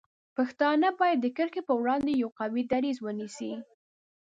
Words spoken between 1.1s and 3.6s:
د دې کرښې په وړاندې یو قوي دریځ ونیسي.